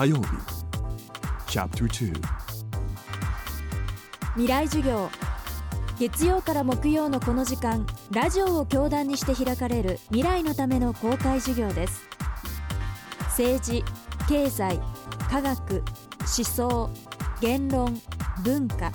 [0.00, 0.22] 火曜日。
[1.46, 2.14] チャプター
[4.32, 5.10] 未来授業。
[5.98, 12.08] 月曜から木曜のこの時間ラジオを教壇にして開かれる未来のための公開授業です。
[13.24, 13.84] 政治
[14.26, 14.80] 経済
[15.28, 15.82] 科学
[16.20, 16.90] 思想
[17.42, 18.00] 言論
[18.42, 18.92] 文化。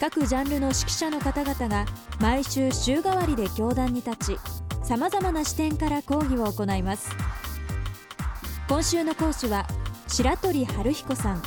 [0.00, 1.86] 各ジャンルの指揮者の方々が
[2.20, 4.38] 毎週週替わりで教壇に立ち
[4.82, 7.08] さまざまな視点から講義を行います。
[8.66, 9.64] 今週の講師は
[10.14, 11.42] 白鳥春彦さん。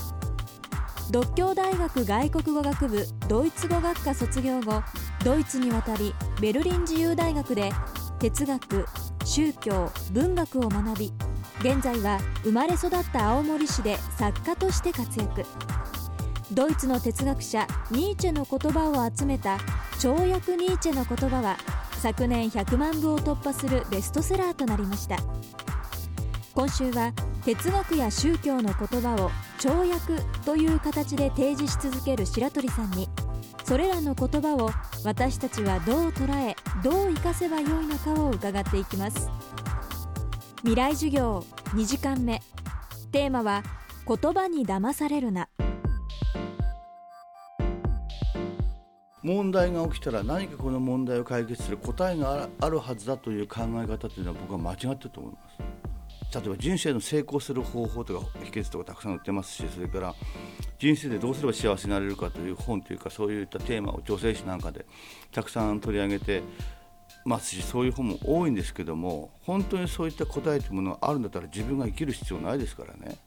[1.11, 4.81] 独協大学外国語学部ドイツ語学科卒業後
[5.23, 7.71] ドイツに渡りベルリン自由大学で
[8.17, 8.87] 哲学
[9.23, 11.13] 宗教文学を学び
[11.59, 15.45] 現在は生まれ育った青森市で作家として活躍。
[16.51, 19.57] ドイツの哲学者ニーチェの言葉を集めた
[20.01, 21.57] 「跳躍ニーチェの言葉」は
[21.91, 25.17] 昨年100万部を突破するベストセラーとなりました。
[26.55, 27.11] 今週は
[27.43, 33.09] 哲学や宗教の言葉を跳躍という形で提示し続ける白鳥さんに
[33.65, 34.69] それらの言葉を
[35.03, 39.29] 私たちはどう捉えどう生かせばよいのかを伺っていきます。
[40.59, 42.41] 未来授業2時間目。
[43.11, 43.61] テーマは
[44.07, 45.49] 言葉に騙されるな。
[49.23, 55.94] 問題が起きたら何かこの問題を解決する答えがあるはずだという考え方というのは僕は間違ってると思います。
[56.35, 60.15] 例えば人生の成功する方法とか秘訣とかたくさん載ってますしそれから
[60.77, 64.85] 人生でどうすれば幸せになれるかという本というかそういったテーマを女性誌なんかで
[65.31, 66.43] たくさん取り上げて
[67.23, 73.17] ますしそういう本も多いんですけども本当にそういった答えというものがあるんだったら自分が生きる必要ないですからね。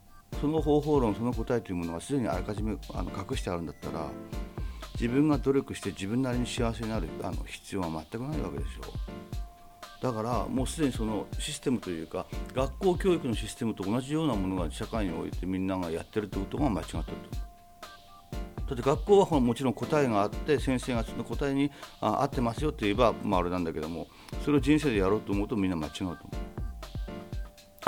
[0.40, 4.08] その方法論その答えというものがすでにあらかじめあの隠してあるんだったら
[4.94, 8.80] 自分が努力して自分なりに幸せになるあの必要は全くないわけでしょ
[9.44, 9.47] う。
[10.00, 17.48] だからもうすでにそのシステムというか学校教育のシステムと同じようなものが社会においてみんながやってるということが間違ってると。
[18.68, 21.70] だって学校はもちろん答えがあって先生がその答えに
[22.00, 24.08] あ合ってますよって言えば、まあ、あれなんだけども
[24.44, 26.18] それを人生でやろうと思うとみんな間違うと思う。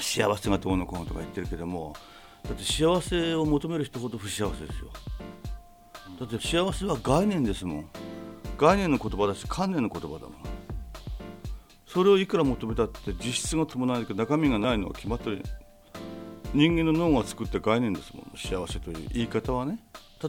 [0.03, 1.94] 幸せがどうのこうのとか言ってるけども
[2.44, 4.91] だって幸せを求める人ほど不幸せですよ。
[6.19, 7.88] だって幸せは概念ですもん。
[8.59, 10.50] 概念の言葉だし観念の言葉だもん。
[11.93, 15.43] それをいくら求めたって実質が伴わないけど中身がないのは決まってる。
[16.55, 19.09] 人間の脳が作った概念ですもん幸せという。
[19.12, 19.81] 言い方はね。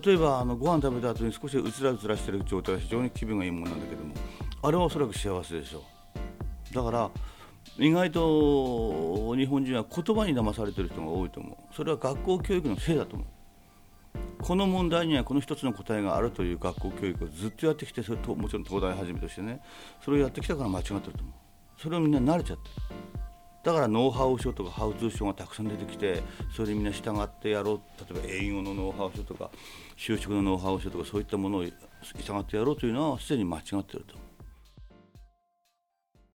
[0.03, 4.15] 例えばあのご飯食べた後に少しうつらうつらしてる状態は非常に気分がいいものなんだけども。
[4.63, 5.83] あれはおそらく幸せでしょ
[6.71, 6.73] う。
[6.73, 7.11] だから
[7.77, 11.75] 意外と日本人は言葉に騙されてる人が多いと思う。
[11.75, 13.27] それは学校教育のせいだと思う。
[14.41, 19.61] この問題にはこの一つの答えがあるという学校教育をずっとやってきてそれともちろん東大はじめとしてね。
[20.03, 21.40] それをやってきたから間違ってると思う。
[21.81, 22.69] それをみんな慣れちゃって
[23.63, 26.21] だからノウハウ書とかハウツー書がたくさん出てきて
[26.55, 27.79] それでみんな従ってやろう
[28.13, 29.49] 例えば英語のノウハウ書とか
[29.97, 31.71] 就職のノウハウ書とかそういったものを従
[32.39, 34.15] ってやろうというのはすでに間違ってると。
[34.15, 34.30] 思う